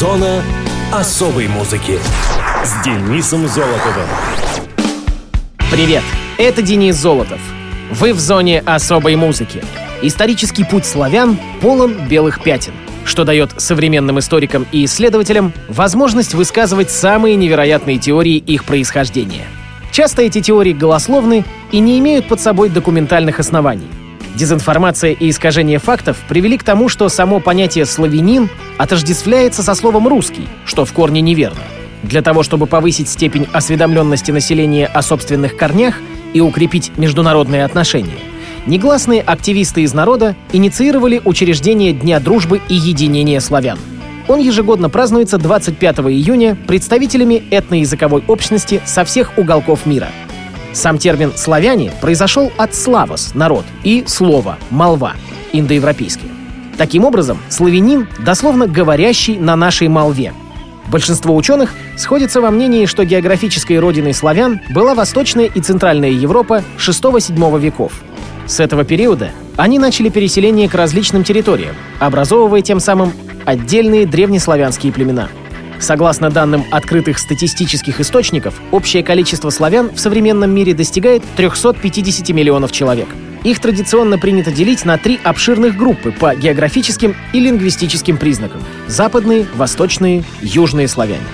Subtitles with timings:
[0.00, 0.42] Зона
[0.94, 1.98] особой музыки
[2.64, 4.08] с Денисом Золотовым.
[5.70, 6.02] Привет,
[6.38, 7.38] это Денис Золотов.
[7.90, 9.62] Вы в зоне особой музыки.
[10.00, 12.72] Исторический путь славян полон белых пятен,
[13.04, 19.44] что дает современным историкам и исследователям возможность высказывать самые невероятные теории их происхождения.
[19.92, 23.99] Часто эти теории голословны и не имеют под собой документальных оснований.
[24.34, 30.48] Дезинформация и искажение фактов привели к тому, что само понятие «славянин» отождествляется со словом «русский»,
[30.64, 31.60] что в корне неверно.
[32.02, 35.96] Для того, чтобы повысить степень осведомленности населения о собственных корнях
[36.32, 38.18] и укрепить международные отношения,
[38.66, 43.78] негласные активисты из народа инициировали учреждение Дня дружбы и единения славян.
[44.28, 50.08] Он ежегодно празднуется 25 июня представителями этноязыковой общности со всех уголков мира–
[50.72, 55.14] сам термин «славяне» произошел от «славос»— народ и слово «молва»—
[55.52, 56.30] индоевропейский.
[56.78, 60.32] Таким образом, славянин дословно «говорящий на нашей молве».
[60.88, 67.60] Большинство ученых сходятся во мнении, что географической родиной славян была Восточная и Центральная Европа VI-VII
[67.60, 67.92] веков.
[68.46, 73.12] С этого периода они начали переселение к различным территориям, образовывая тем самым
[73.44, 75.28] отдельные древнеславянские племена—
[75.80, 83.08] Согласно данным открытых статистических источников, общее количество славян в современном мире достигает 350 миллионов человек.
[83.44, 90.22] Их традиционно принято делить на три обширных группы по географическим и лингвистическим признакам– западные, восточные,
[90.42, 91.24] южные славяне.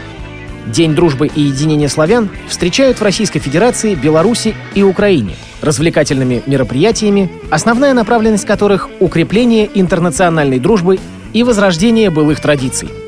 [0.67, 7.95] День дружбы и единения славян встречают в Российской Федерации, Беларуси и Украине развлекательными мероприятиями, основная
[7.95, 10.99] направленность которых— укрепление интернациональной дружбы
[11.33, 12.89] и возрождение былых традиций–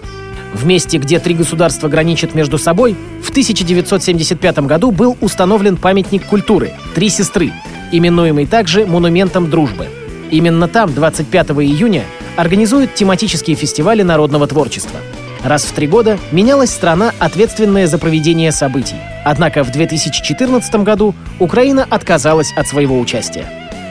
[0.54, 6.72] в месте, где три государства граничат между собой, в 1975 году был установлен памятник культуры
[6.94, 7.52] «Три сестры»,
[7.92, 9.86] именуемый также «Монументом дружбы».
[10.30, 12.04] Именно там 25 июня
[12.36, 15.00] организуют тематические фестивали народного творчества.
[15.44, 18.96] Раз в три года менялась страна, ответственная за проведение событий.
[19.24, 23.46] Однако в 2014 году Украина отказалась от своего участия.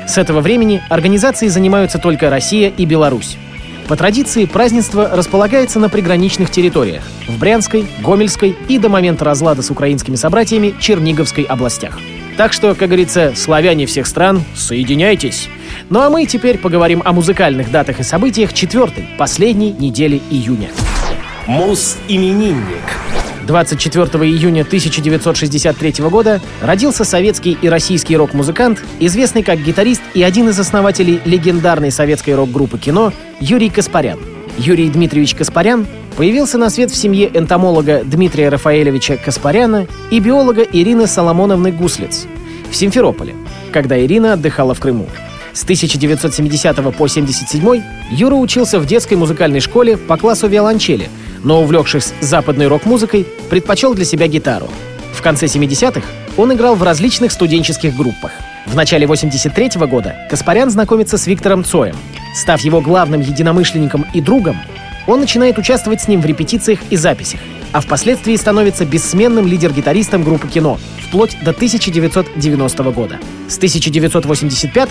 [0.08, 3.38] С этого времени организацией занимаются только Россия и Беларусь.
[3.88, 9.72] По традиции празднество располагается на приграничных территориях– в Брянской, Гомельской и до момента разлада с
[9.72, 11.98] украинскими собратьями Черниговской областях.
[12.36, 15.48] Так что, как говорится, славяне всех стран, соединяйтесь!
[15.90, 20.70] Ну а мы теперь поговорим о музыкальных датах и событиях четвертой, последней недели июня.
[21.48, 22.84] Мус-именинник.
[23.48, 30.60] 24 июня 1963 года родился советский и российский рок-музыкант, известный как гитарист и один из
[30.60, 34.20] основателей легендарной советской рок-группы «Кино» Юрий Каспарян.
[34.58, 35.88] Юрий Дмитриевич Каспарян
[36.18, 42.28] появился на свет в семье энтомолога Дмитрия Рафаэлевича Каспаряна и биолога Ирины Соломоновны Гуслиц
[42.70, 43.34] в Симферополе,
[43.72, 45.08] когда Ирина отдыхала в Крыму.
[45.54, 47.82] С 1970 по 1977
[48.12, 51.10] Юра учился в детской музыкальной школе по классу виолончели–
[51.44, 54.70] но, увлекшись западной рок-музыкой, предпочел для себя гитару.
[55.14, 58.32] В конце 70-х он играл в различных студенческих группах.
[58.66, 61.96] В начале 83 -го года Каспарян знакомится с Виктором Цоем.
[62.36, 64.58] Став его главным единомышленником и другом,
[65.08, 67.40] он начинает участвовать с ним в репетициях и записях,
[67.72, 70.78] а впоследствии становится бессменным лидер-гитаристом группы «Кино»
[71.08, 73.20] вплоть до 1990 года.
[73.48, 74.90] С 1985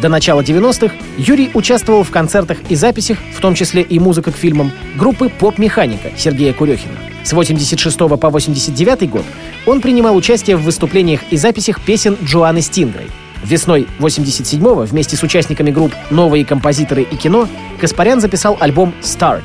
[0.00, 4.36] до начала 90-х Юрий участвовал в концертах и записях, в том числе и музыка к
[4.36, 6.94] фильмам, группы «Поп-механика» Сергея Курехина.
[7.22, 9.24] С 86 по 89 год
[9.66, 13.08] он принимал участие в выступлениях и записях песен Джоанны Стингрей.
[13.44, 17.48] Весной 87-го вместе с участниками групп «Новые композиторы» и «Кино»
[17.80, 19.42] Каспарян записал альбом «Start».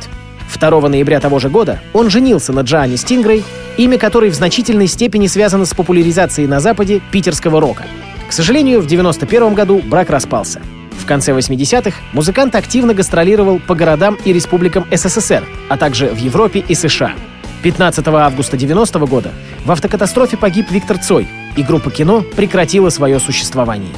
[0.53, 3.43] 2 ноября того же года он женился на Джоанне Стингрей,
[3.77, 7.85] имя которой в значительной степени связано с популяризацией на Западе питерского рока.
[8.27, 10.61] К сожалению, в 91 году брак распался.
[10.91, 16.63] В конце 80-х музыкант активно гастролировал по городам и республикам СССР, а также в Европе
[16.67, 17.13] и США.
[17.61, 19.31] 15 августа 90 -го года
[19.65, 23.93] в автокатастрофе погиб Виктор Цой, и группа «Кино» прекратила свое существование.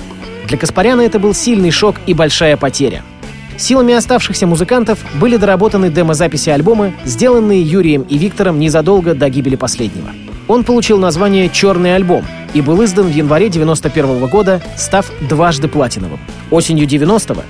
[0.47, 3.03] Для Каспаряна это был сильный шок и большая потеря.
[3.57, 10.11] Силами оставшихся музыкантов были доработаны демозаписи альбома, сделанные Юрием и Виктором незадолго до гибели последнего.
[10.47, 16.19] Он получил название «Черный альбом» и был издан в январе 91 года, став дважды платиновым.
[16.51, 17.43] Осенью 90-го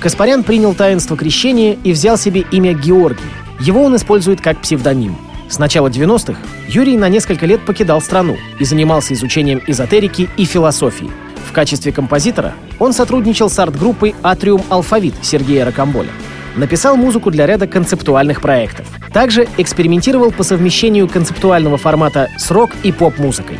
[0.00, 3.22] Каспарян принял таинство крещения и взял себе имя Георгий.
[3.60, 5.16] Его он использует как псевдоним.
[5.48, 11.10] С начала 90-х Юрий на несколько лет покидал страну и занимался изучением эзотерики и философии.
[11.48, 16.10] В качестве композитора он сотрудничал с арт-группой «Атриум Алфавит» Сергея Рокомболя.
[16.56, 18.86] Написал музыку для ряда концептуальных проектов.
[19.12, 23.58] Также экспериментировал по совмещению концептуального формата с рок и поп-музыкой.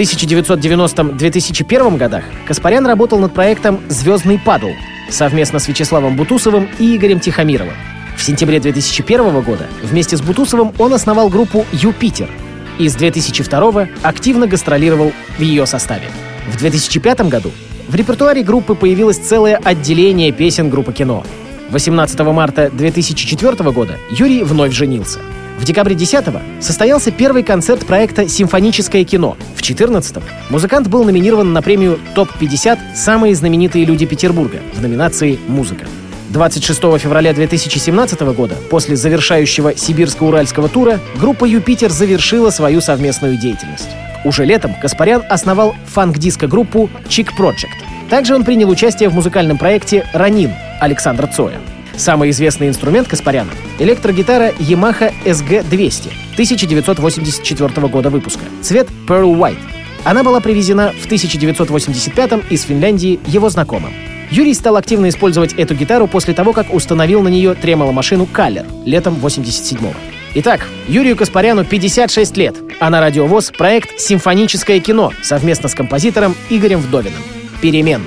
[0.00, 4.70] В 1990-2001 годах Каспарян работал над проектом «Звездный падл»
[5.10, 7.74] совместно с Вячеславом Бутусовым и Игорем Тихомировым.
[8.16, 12.30] В сентябре 2001 года вместе с Бутусовым он основал группу «Юпитер»,
[12.78, 16.08] и с 2002 активно гастролировал в ее составе.
[16.46, 17.50] В 2005 году
[17.86, 21.24] в репертуаре группы появилось целое отделение песен группы «Кино».
[21.68, 25.18] 18 марта 2004 года Юрий вновь женился.
[25.60, 29.36] В декабре 10-го состоялся первый концерт проекта «Симфоническое кино».
[29.54, 32.78] В 14-м музыкант был номинирован на премию «Топ-50.
[32.96, 35.84] Самые знаменитые люди Петербурга» в номинации «Музыка».
[36.30, 43.90] 26 февраля 2017 года, после завершающего сибирско-уральского тура, группа «Юпитер» завершила свою совместную деятельность.
[44.24, 47.76] Уже летом Каспарян основал фанк-диско-группу «Чик Project.
[48.08, 51.60] Также он принял участие в музыкальном проекте «Ранин» Александра Цоя.
[52.00, 58.40] Самый известный инструмент Каспаряна— электрогитара Yamaha SG-200 1984 года выпуска.
[58.62, 59.58] Цвет Pearl White.
[60.04, 63.92] Она была привезена в 1985 из Финляндии его знакомым.
[64.30, 69.18] Юрий стал активно использовать эту гитару после того, как установил на нее тремоло-машину Каллер летом
[69.22, 69.92] 87-го.
[70.36, 76.80] Итак, Юрию Каспаряну 56 лет, а на радиовоз проект «Симфоническое кино» совместно с композитором Игорем
[76.80, 77.20] Вдовиным.
[77.60, 78.00] «Перемен».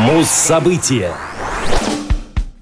[0.00, 1.12] Муз-события.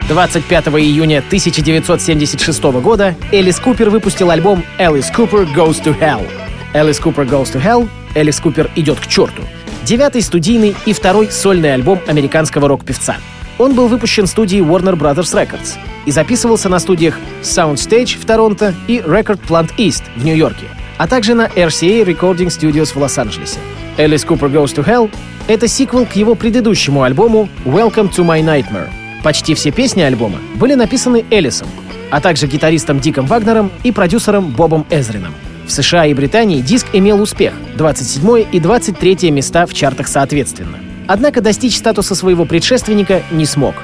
[0.09, 6.27] 25 июня 1976 года Элис Купер выпустил альбом «Элис Купер Goes to Hell».
[6.75, 9.43] «Элис Купер Goes to Hell» «Элис Купер идет к черту»—
[9.85, 13.19] девятый студийный и второй сольный альбом американского рок-певца.
[13.59, 15.77] Он был выпущен студией Warner Brothers Records
[16.07, 20.67] и записывался на студиях Soundstage в Торонто и Record Plant East в Нью-Йорке.
[20.97, 23.61] а также на RCA Recording Studios в Лос-Анджелесе.
[23.99, 25.11] Alice Cooper Goes to Hell—
[25.49, 28.89] это сиквел к его предыдущему альбому Welcome to My Nightmare.
[29.25, 31.67] Почти все песни альбома были написаны Элисом,
[32.13, 35.35] а также гитаристом Диком Вагнером и продюсером Бобом Эзрином.
[35.67, 40.79] В США и Британии диск имел успех— 27 и 23 места в чартах соответственно.
[41.09, 43.75] Однако достичь статуса своего предшественника не смог.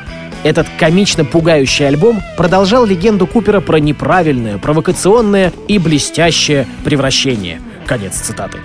[0.45, 7.61] Этот комично пугающий альбом продолжал легенду Купера про неправильное, провокационное и блестящее превращение.
[7.87, 8.61] Конец цитаты.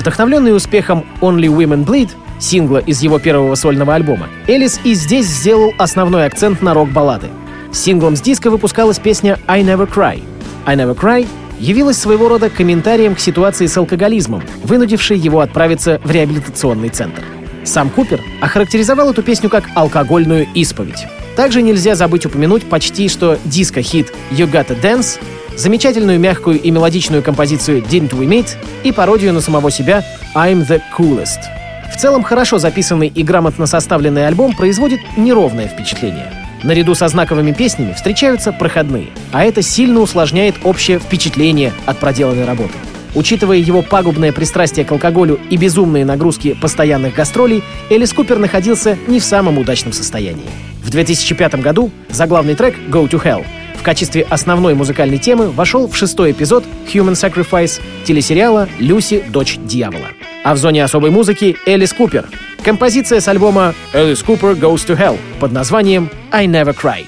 [0.00, 5.74] Вдохновленный успехом «Only Women Bleed», сингла из его первого сольного альбома, Элис и здесь сделал
[5.76, 7.28] основной акцент на рок-баллады.
[7.70, 10.22] Синглом с диска выпускалась песня «I Never Cry».
[10.64, 11.28] «I Never Cry»
[11.58, 17.22] явилась своего рода комментарием к ситуации с алкоголизмом, вынудившей его отправиться в реабилитационный центр.
[17.64, 21.06] Сам Купер охарактеризовал эту песню как алкогольную исповедь.
[21.36, 25.20] Также нельзя забыть упомянуть почти что диско-хит «You Gotta Dance»,
[25.56, 30.04] замечательную мягкую и мелодичную композицию «Didn't We Meet» и пародию на самого себя
[30.34, 31.40] «I'm the Coolest».
[31.92, 36.32] В целом, хорошо записанный и грамотно составленный альбом производит неровное впечатление.
[36.62, 42.74] Наряду со знаковыми песнями встречаются проходные, а это сильно усложняет общее впечатление от проделанной работы.
[43.14, 49.18] Учитывая его пагубное пристрастие к алкоголю и безумные нагрузки постоянных гастролей, Элис Купер находился не
[49.18, 50.46] в самом удачном состоянии.
[50.82, 53.44] В 2005 году заглавный трек «Go to Hell»
[53.80, 59.24] в качестве основной музыкальной темы вошел в шестой эпизод Human Sacrifice телесериала «Люси.
[59.30, 60.08] Дочь дьявола».
[60.44, 62.28] А в зоне особой музыки Элис Купер.
[62.62, 67.06] Композиция с альбома «Элис Купер Goes to Hell» под названием «I Never Cry».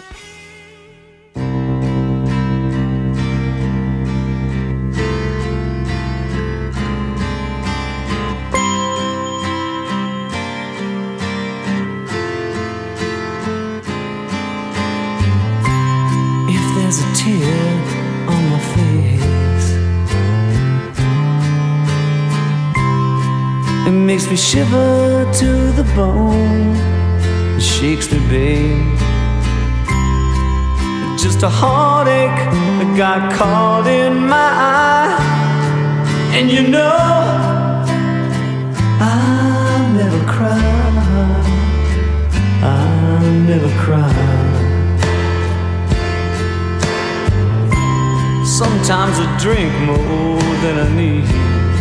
[24.32, 26.74] Me shiver to the bone.
[27.60, 28.98] Shakes me, babe.
[31.18, 32.42] Just a heartache
[32.78, 35.18] that got caught in my eye.
[36.36, 36.96] And you know,
[39.00, 39.20] I
[40.00, 40.72] never cry.
[42.62, 42.84] I
[43.50, 44.14] never cry.
[48.60, 51.71] Sometimes I drink more than I need.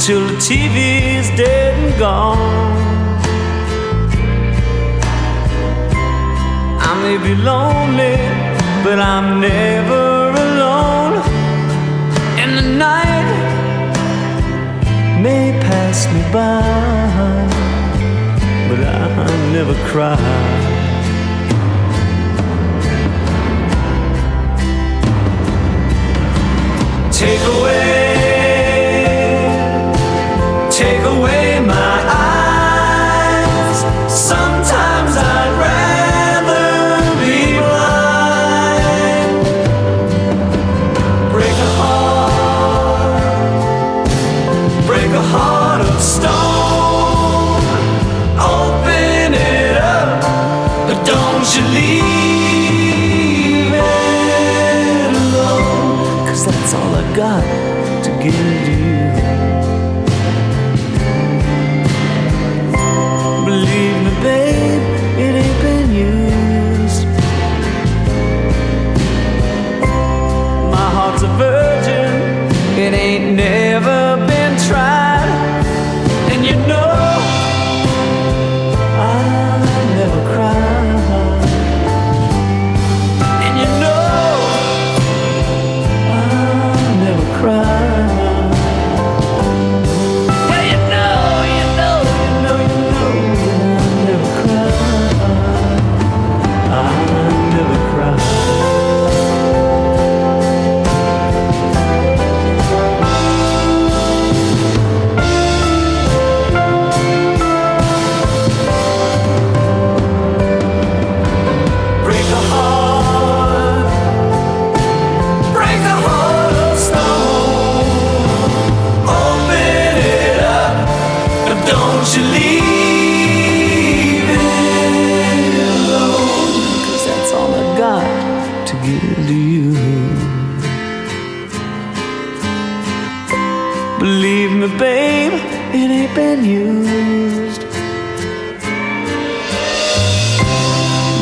[0.00, 2.38] Till the TV's dead and gone.
[6.88, 8.16] I may be lonely,
[8.82, 11.14] but I'm never alone.
[12.40, 13.28] And the night
[15.20, 16.62] may pass me by,
[18.68, 20.16] but I never cry.
[27.12, 28.19] Take away
[30.80, 31.59] take away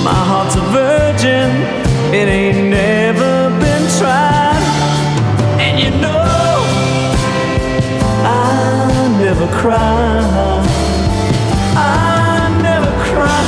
[0.04, 1.50] My heart's a virgin,
[2.14, 3.34] it ain't never
[4.00, 4.64] tried.
[5.60, 6.24] And you know,
[8.26, 10.62] I never cry.
[11.76, 13.44] I never cry.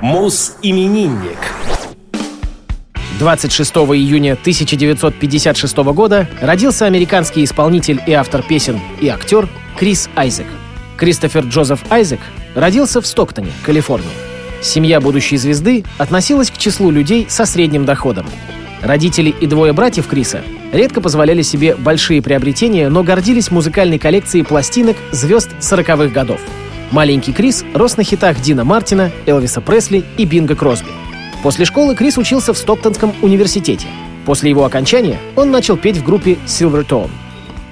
[0.00, 1.51] Мус-именинник.
[3.23, 10.45] 26 июня 1956 года родился американский исполнитель и автор песен и актер Крис Айзек.
[10.97, 12.19] Кристофер Джозеф Айзек
[12.53, 14.11] родился в Стоктоне, Калифорния.
[14.61, 18.25] Семья будущей звезды относилась к числу людей со средним доходом.
[18.81, 20.41] Родители и двое братьев Криса
[20.73, 26.41] редко позволяли себе большие приобретения, но гордились музыкальной коллекцией пластинок звезд 40-х годов.
[26.91, 30.91] Маленький Крис рос на хитах Дина Мартина, Элвиса Пресли и Бинга Кросби.
[31.43, 33.85] После школы Крис учился в Стоктонском университете.
[34.25, 37.11] После его окончания он начал петь в группе Silvertone.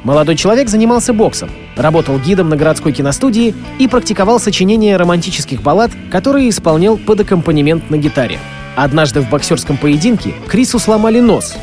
[0.04, 6.50] Молодой человек занимался боксом, работал гидом на городской киностудии и практиковал сочинение романтических баллад, которые
[6.50, 8.40] исполнял под аккомпанемент на гитаре.
[8.76, 11.56] Однажды в боксерском поединке Крису сломали нос,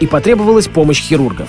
[0.00, 1.48] и потребовалась помощь хирургов.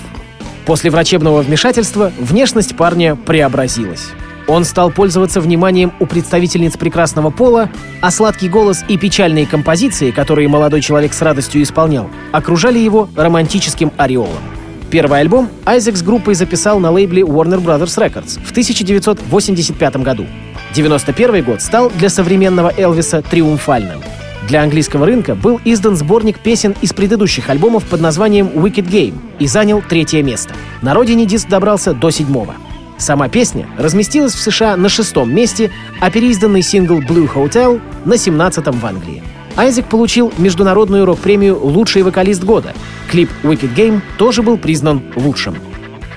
[0.64, 4.08] После врачебного вмешательства внешность парня преобразилась.
[4.48, 7.68] Он стал пользоваться вниманием у представительниц прекрасного пола,
[8.00, 13.92] а сладкий голос и печальные композиции, которые молодой человек с радостью исполнял, окружали его романтическим
[13.96, 14.42] ореолом.
[14.90, 20.26] Первый альбом Айзек с группой записал на лейбле Warner Brothers Records в 1985 году.
[20.74, 24.00] 91 год стал для современного Элвиса триумфальным.
[24.46, 29.48] Для английского рынка был издан сборник песен из предыдущих альбомов под названием Wicked Game и
[29.48, 30.54] занял третье место.
[30.82, 32.54] На родине диск добрался до седьмого.
[32.98, 38.78] Сама песня разместилась в США на шестом месте, а переизданный сингл Blue Hotel на 17-м
[38.78, 39.22] в Англии.
[39.56, 42.74] Айзек получил международную рок-премию «Лучший вокалист года».
[43.10, 45.56] Клип «Wicked Game» тоже был признан лучшим.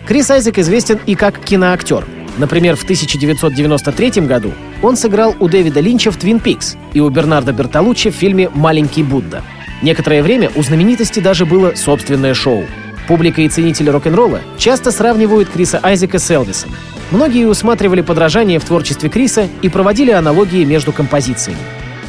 [0.05, 2.05] Крис Айзек известен и как киноактер.
[2.37, 7.53] Например, в 1993 году он сыграл у Дэвида Линча в «Твин Пикс» и у Бернарда
[7.53, 9.43] Бертолуччи в фильме «Маленький Будда».
[9.81, 12.65] Некоторое время у знаменитости даже было собственное шоу.
[13.09, 16.69] Публика и ценители рок-н-ролла часто сравнивают Криса Айзека с Элвисом.
[17.09, 21.57] Многие усматривали подражание в творчестве Криса и проводили аналогии между композициями.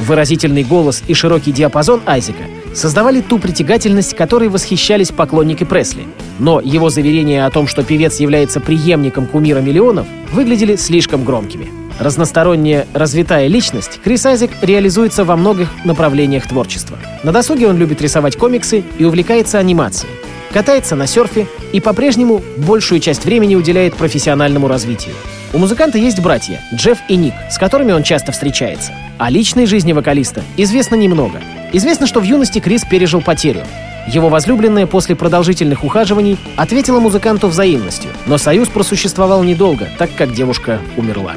[0.01, 2.43] Выразительный голос и широкий диапазон Айзека
[2.75, 6.05] создавали ту притягательность, которой восхищались поклонники Пресли.
[6.39, 11.69] Но его заверения о том, что певец является преемником кумира миллионов, выглядели слишком громкими.
[11.99, 16.99] Разносторонняя, развитая личность, Крис Айзек реализуется во многих направлениях творчества.
[17.25, 20.13] На досуге он любит рисовать комиксы и увлекается анимацией
[20.53, 25.15] катается на серфе и по-прежнему большую часть времени уделяет профессиональному развитию.
[25.53, 28.93] У музыканта есть братья Джефф и Ник, с которыми он часто встречается.
[29.19, 31.41] О личной жизни вокалиста известно немного.
[31.73, 33.63] Известно, что в юности Крис пережил потерю.
[34.07, 40.81] Его возлюбленная после продолжительных ухаживаний ответила музыканту взаимностью, но союз просуществовал недолго, так как девушка
[40.97, 41.35] умерла.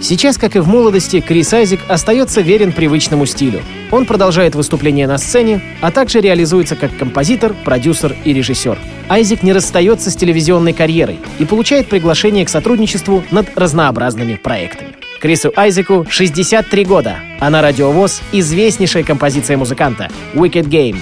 [0.00, 3.62] Сейчас, как и в молодости, Крис Айзек остается верен привычному стилю.
[3.90, 8.78] Он продолжает выступления на сцене, а также реализуется как композитор, продюсер и режиссер.
[9.08, 14.90] Айзек не расстается с телевизионной карьерой и получает приглашение к сотрудничеству над разнообразными проектами.
[15.20, 20.98] Крису Айзеку 63 года, а на радиовоз известнейшая композиция музыканта «Wicked Game»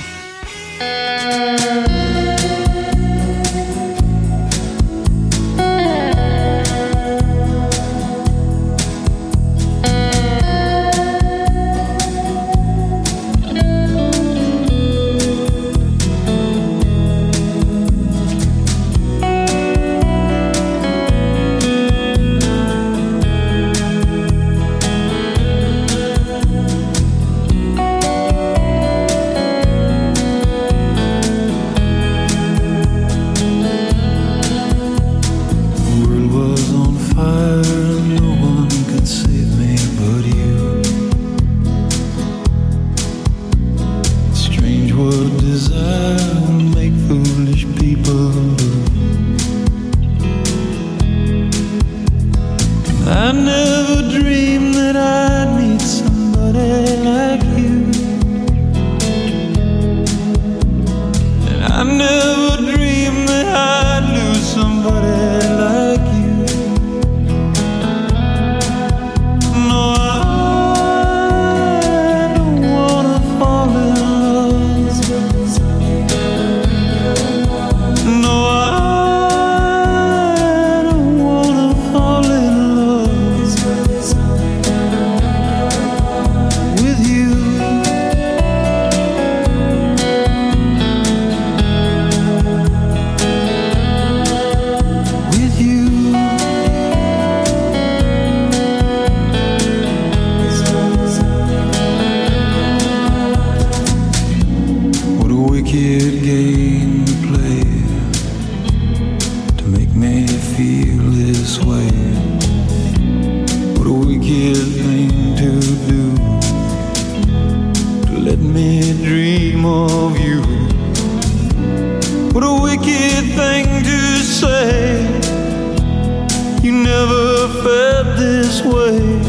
[127.63, 129.24] felt this way.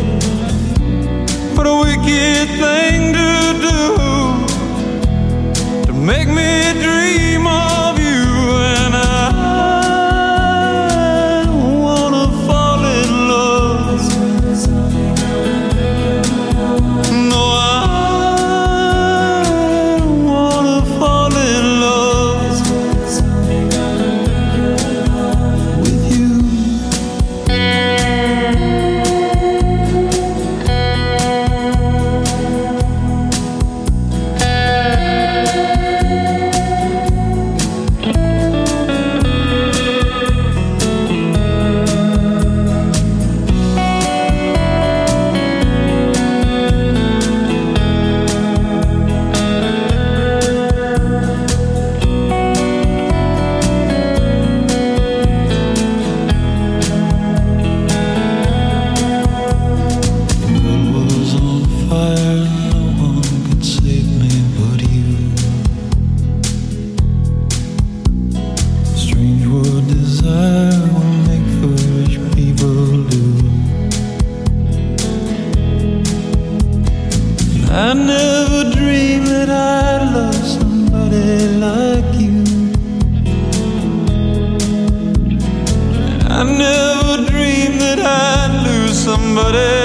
[86.52, 89.85] never dreamed that I'd lose somebody.